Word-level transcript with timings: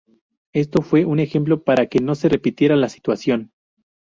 Esto 0.51 0.81
fue 0.81 1.05
un 1.05 1.19
ejemplo 1.19 1.63
para 1.63 1.85
que 1.85 1.99
no 1.99 2.15
se 2.15 2.27
repitiera 2.27 2.75
la 2.75 2.89
situación. 2.89 3.51